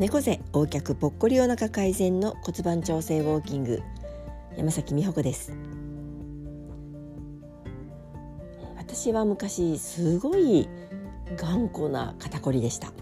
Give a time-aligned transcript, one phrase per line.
[0.00, 3.82] 猫背横脚ぽっこりお腹改善の骨盤調整ウォーキング。
[4.56, 5.52] 山崎美穂子です。
[8.78, 10.70] 私は昔すごい
[11.36, 12.94] 頑固な肩こりでした。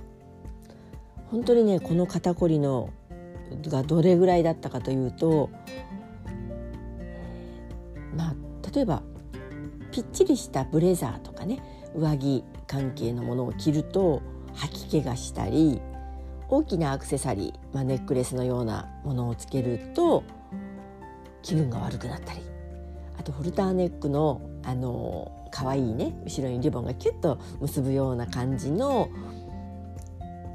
[1.30, 2.90] 本当にねこの肩こりの
[3.68, 5.50] がどれぐらいだったかというと
[8.16, 8.34] まあ
[8.74, 9.04] 例えば
[9.92, 11.62] ぴっちりしたブレザーとかね
[11.94, 14.20] 上着関係のものを着ると
[14.54, 15.80] 吐き気がしたり
[16.48, 20.24] 大きなアクセサリー、まあ、ネックレスのようなものをつけると
[21.42, 22.40] 気分が悪くなったり
[23.18, 29.08] あとホルターネックのあの可愛いね後ろにリボンがキュッと結ぶような感じの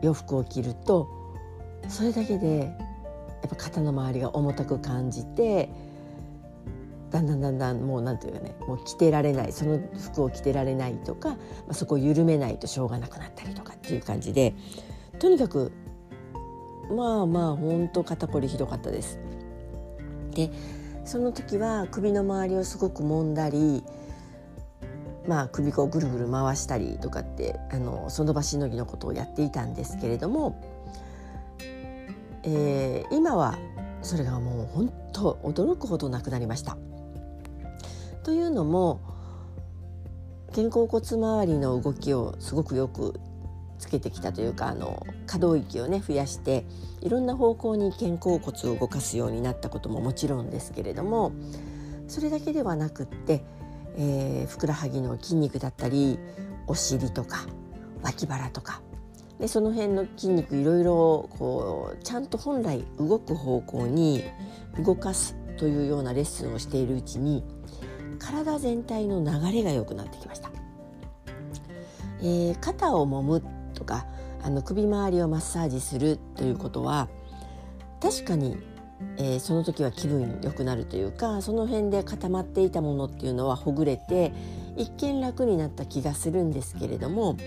[0.03, 1.09] 洋服を着ると
[1.87, 2.65] それだけでや
[3.47, 5.69] っぱ肩の周りが重たく感じて
[7.09, 9.79] だんだんだんだんもうなんていうかねもう着てられないその
[10.11, 11.37] 服を着てられないとか、ま
[11.69, 14.55] あ、そこを緩めないとしょうがなくなったりとかっていう感じで
[15.19, 15.71] とにかく
[16.93, 19.19] まあまあほんと肩こりひどかったです。
[20.31, 20.49] で
[21.05, 23.83] その時は首の周りをすごく揉んだり
[25.27, 30.61] まあ首をぐるぐる回したりとかってあのその場しのぎのことをやっていたんですけれども、
[32.43, 33.57] えー、今は
[34.01, 36.77] それがもう本当驚くほどなくなりました。
[38.23, 39.01] というのも
[40.55, 43.19] 肩甲骨周りの動きをすごくよく
[43.83, 46.65] つけてきたというかあの可動域をね増やして
[47.01, 51.33] いろんな方向に肩甲骨を動かすようになったことももちろんですけれども
[52.07, 53.43] それだけではなくって、
[53.97, 56.17] えー、ふくらはぎの筋肉だったり
[56.65, 57.45] お尻とか
[58.01, 58.81] 脇腹とか
[59.37, 64.23] でその辺の筋肉いろいろこうちゃんと本来動く方向に
[64.79, 67.43] 動かすというようなレッスンをしているうちに
[68.17, 70.49] 体全体の流れが良くなってきました。
[72.21, 74.05] えー、肩を揉むとか
[74.41, 77.09] あの首周りをマッサージするということは
[78.01, 78.57] 確かに、
[79.17, 84.33] えー、その時は気分良くなるというかその辺で固まっていたものっていうのはほぐれて
[84.75, 87.37] 一見楽になった気がするんですけれども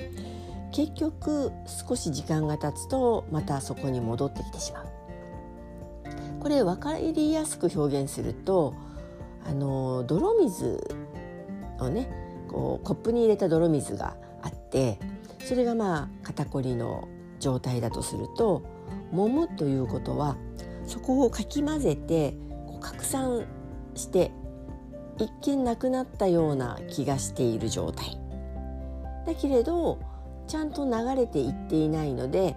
[0.73, 1.53] 結局
[1.89, 4.87] 少し時間が経つとまたそこに戻ってきてしまう。
[6.41, 8.75] これ分かりやすく表現すると
[9.45, 10.79] あの泥水
[11.81, 12.09] をね
[12.49, 14.99] こうコップに入れた泥水があって
[15.47, 17.07] それがまあ肩こりの
[17.39, 18.65] 状態だとすると
[19.13, 20.37] 揉むということは
[20.89, 22.33] そこをかき混ぜて
[22.67, 23.47] こう拡散
[23.95, 24.33] して
[25.19, 28.19] 一見なくなったような気がしている状態。
[29.25, 30.01] だけれど
[30.49, 32.57] ちゃんと流れていっていないので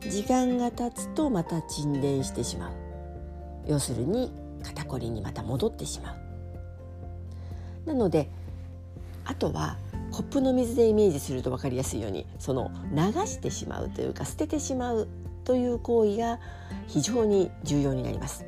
[0.00, 2.72] 時間が経つとまた沈殿してしまう。
[3.66, 4.32] 要するに
[4.62, 6.16] 肩こりにまた戻ってしまう。
[7.84, 8.30] なので
[9.26, 9.76] あとは
[10.12, 15.08] コップの水でイメージすると分かりやすいようにその流してしまうというか捨ててしまう
[15.44, 16.38] という行為が
[16.86, 18.44] 非常に重要になります。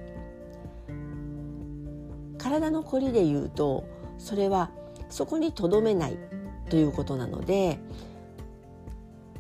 [2.39, 3.85] 体のこりで言うと
[4.19, 4.71] それは
[5.09, 6.19] そこにとどめない
[6.69, 7.79] ということなので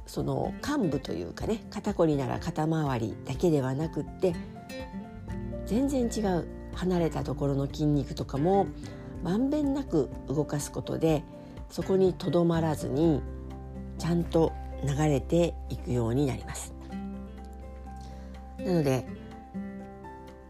[0.06, 4.34] その幹部というかね肩こりなら肩周りだけではなくって
[5.66, 8.66] 全然違う離れたところの筋肉とかも
[9.22, 11.24] まんべんなく動かすことで
[11.70, 13.22] そこにとどまらずに
[13.98, 14.52] ちゃんと
[14.84, 16.74] 流れていくようになります。
[18.58, 19.06] なので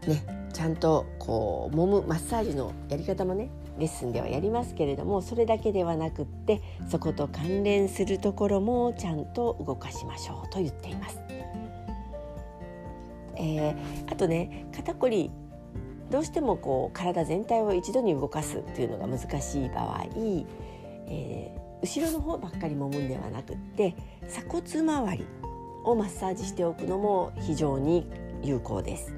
[0.07, 11.19] ねちゃんとこう揉むマッサージのやり方もねレッスンではやりますけれどもそれだけではなくってそこと関連するところもちゃんと動かしましょうと言っています。
[13.37, 13.75] えー、
[14.11, 15.29] あとね肩こり
[16.09, 20.05] どうしてもこう体全体を一度に動かすっていうのが難しい場合
[21.07, 23.95] えー、後ろの方ばっかり揉むんではなくって
[24.27, 25.25] 鎖骨周り
[25.83, 28.07] をマッサージしておくのも非常に
[28.43, 29.13] 有効です。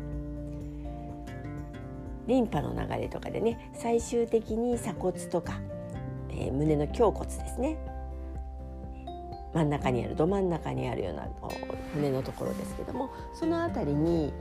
[2.27, 5.59] リンパの流れとかでね最終的に鎖骨とか、
[6.29, 7.77] えー、胸の胸骨ですね
[9.53, 11.27] 真ん中にあるど真ん中にあるような
[11.95, 14.33] 骨のところですけどもその辺りに、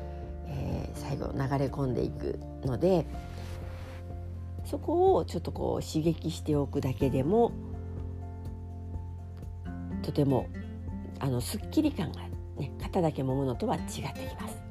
[0.46, 3.06] えー、最後流れ込んでいくので
[4.66, 7.52] そこをちょっとこう刺激しておくだけでも
[10.02, 10.48] とても
[11.20, 12.22] あのすっきり感が、
[12.58, 14.02] ね、肩だけ揉むのとは違ってき
[14.40, 14.65] ます。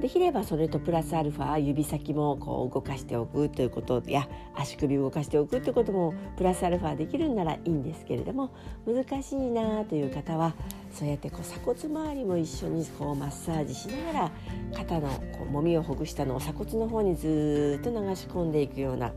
[0.00, 8.50] できればそれとプラスアルファ指先もこう動かしておくということや足首を動かしておくということもプラスアルファできるんならいいんですけれども
[8.86, 10.54] 難しいなという方は
[10.90, 14.30] そうやってこう鎖骨周りも一緒にこうマッサージしながら
[14.74, 19.12] 肩のこう揉みをほぐしたのを鎖骨の方にずっと流し込んでいくような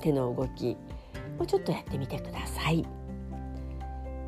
[0.00, 0.76] 手の動き
[1.40, 2.86] をちょっとやってみてください。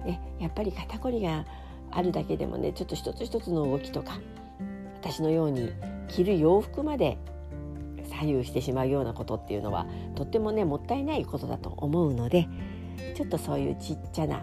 [0.05, 1.45] ね、やっぱり肩こりが
[1.91, 4.19] あるだけでもねちょっと一つ一つの動きとか
[5.09, 5.73] 私のように
[6.09, 7.17] 着る洋服まで
[8.11, 9.87] 左右してしまうようなことっていうのは
[10.17, 12.49] とってもねもったいないことだと思うので
[13.15, 14.43] ちょっとそういうちっちゃな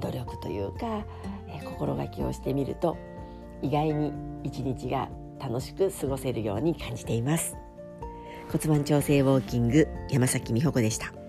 [0.00, 1.04] 努力というか、
[1.48, 2.96] え心がけをしてみると
[3.62, 5.08] 意外に一日が
[5.40, 7.56] 楽しく過ごせるように感じています。
[8.50, 11.23] 骨盤調整ウォーキング山崎美穂子でした。